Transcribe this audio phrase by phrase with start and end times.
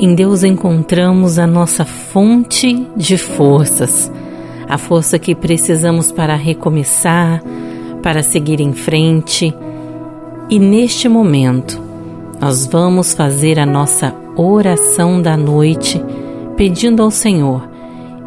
[0.00, 4.08] Em Deus encontramos a nossa fonte de forças,
[4.68, 7.42] a força que precisamos para recomeçar,
[8.00, 9.52] para seguir em frente.
[10.48, 11.82] E neste momento,
[12.40, 16.00] nós vamos fazer a nossa oração da noite,
[16.56, 17.68] pedindo ao Senhor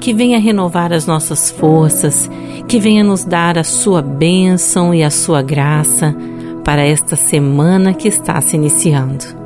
[0.00, 2.28] que venha renovar as nossas forças,
[2.66, 6.16] que venha nos dar a sua bênção e a sua graça
[6.64, 9.39] para esta semana que está se iniciando.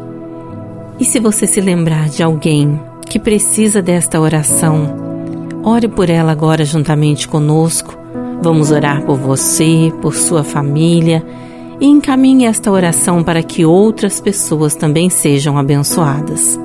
[0.98, 4.94] E se você se lembrar de alguém que precisa desta oração,
[5.62, 7.96] ore por ela agora juntamente conosco.
[8.43, 11.25] Vamos orar por você, por sua família
[11.80, 16.58] e encaminhe esta oração para que outras pessoas também sejam abençoadas.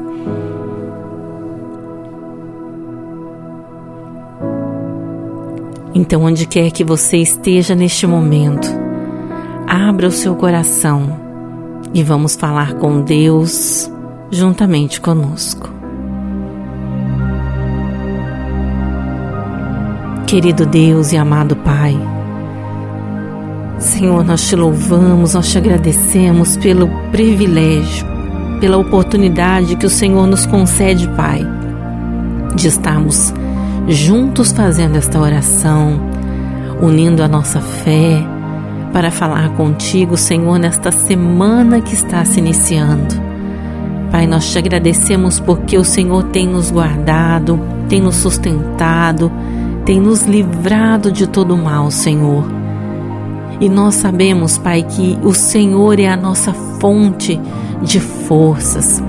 [5.93, 8.67] Então, onde quer que você esteja neste momento,
[9.67, 11.19] abra o seu coração
[11.93, 13.91] e vamos falar com Deus
[14.31, 15.69] juntamente conosco.
[20.27, 21.97] Querido Deus e amado Pai,
[23.80, 28.05] Senhor, nós te louvamos, nós te agradecemos pelo privilégio,
[28.59, 31.45] pela oportunidade que o Senhor nos concede, Pai,
[32.55, 33.33] de estarmos
[33.88, 35.99] juntos fazendo esta oração,
[36.81, 38.21] unindo a nossa fé
[38.93, 43.28] para falar contigo, Senhor, nesta semana que está se iniciando.
[44.11, 49.31] Pai, nós te agradecemos porque o Senhor tem nos guardado, tem nos sustentado,
[49.85, 52.43] tem nos livrado de todo mal, Senhor.
[53.61, 57.39] E nós sabemos, Pai, que o Senhor é a nossa fonte
[57.81, 59.03] de forças.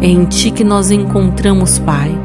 [0.00, 2.16] É em Ti que nós encontramos, Pai,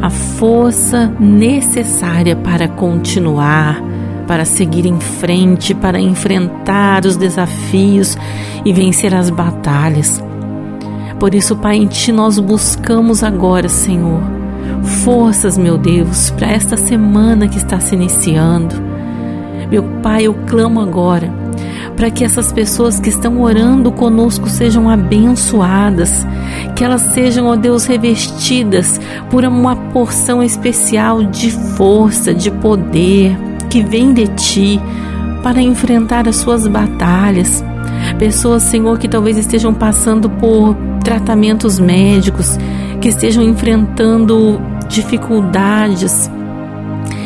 [0.00, 3.80] a força necessária para continuar,
[4.26, 8.18] para seguir em frente, para enfrentar os desafios
[8.64, 10.22] e vencer as batalhas.
[11.22, 14.20] Por isso, Pai, em Ti nós buscamos agora, Senhor,
[15.04, 18.74] forças, meu Deus, para esta semana que está se iniciando.
[19.70, 21.32] Meu Pai, eu clamo agora
[21.94, 26.26] para que essas pessoas que estão orando conosco sejam abençoadas,
[26.74, 29.00] que elas sejam, ó Deus, revestidas
[29.30, 33.38] por uma porção especial de força, de poder
[33.70, 34.80] que vem de Ti
[35.40, 37.64] para enfrentar as suas batalhas.
[38.18, 42.56] Pessoas, Senhor, que talvez estejam passando por tratamentos médicos,
[43.00, 46.30] que estejam enfrentando dificuldades,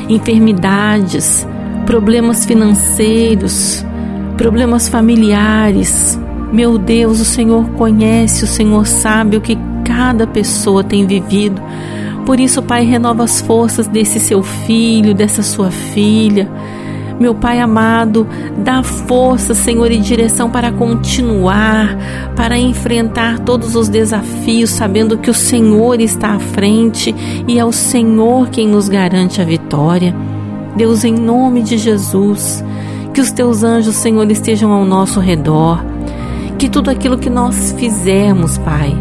[0.09, 1.47] enfermidades,
[1.85, 3.85] problemas financeiros,
[4.37, 6.19] problemas familiares.
[6.53, 11.61] Meu Deus, o Senhor conhece, o Senhor sabe o que cada pessoa tem vivido.
[12.25, 16.49] Por isso, Pai, renova as forças desse seu filho, dessa sua filha
[17.19, 18.27] meu Pai amado,
[18.59, 21.97] dá força, Senhor, e direção para continuar,
[22.37, 27.15] para enfrentar todos os desafios, sabendo que o Senhor está à frente
[27.49, 30.15] e é o Senhor quem nos garante a vitória.
[30.77, 32.63] Deus, em nome de Jesus,
[33.15, 35.83] que os teus anjos, Senhor, estejam ao nosso redor,
[36.59, 38.95] que tudo aquilo que nós fizermos, Pai,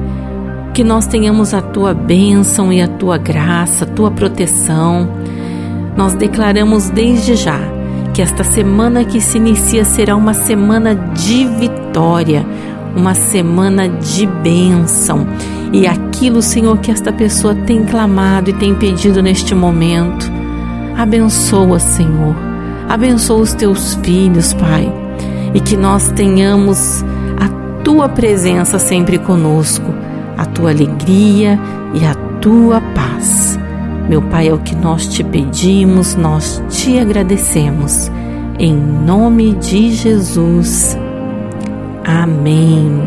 [0.73, 5.09] que nós tenhamos a tua bênção e a tua graça, a tua proteção.
[5.97, 7.74] Nós declaramos desde já
[8.15, 12.45] que esta semana que se inicia será uma semana de vitória,
[12.95, 15.27] uma semana de bênção.
[15.73, 20.31] E aquilo, Senhor, que esta pessoa tem clamado e tem pedido neste momento,
[20.97, 22.33] abençoa, Senhor.
[22.87, 24.89] Abençoa os teus filhos, Pai.
[25.53, 27.03] E que nós tenhamos
[27.37, 27.49] a
[27.83, 29.93] tua presença sempre conosco,
[30.37, 31.59] a tua alegria
[31.93, 33.54] e a tua paz.
[34.07, 38.11] Meu Pai, é o que nós te pedimos, nós te agradecemos.
[38.59, 40.95] Em nome de Jesus.
[42.03, 43.01] Amém.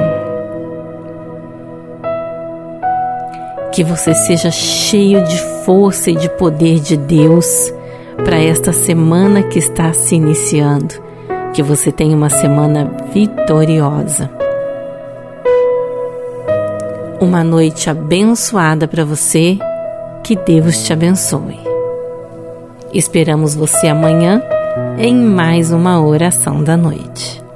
[3.73, 7.73] Que você seja cheio de força e de poder de Deus
[8.25, 10.95] para esta semana que está se iniciando.
[11.55, 14.29] Que você tenha uma semana vitoriosa.
[17.21, 19.59] Uma noite abençoada para você
[20.23, 21.59] que Deus te abençoe.
[22.93, 24.43] Esperamos você amanhã
[24.99, 27.48] em mais uma oração da noite.